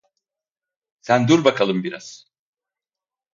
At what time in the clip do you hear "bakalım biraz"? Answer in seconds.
1.45-2.25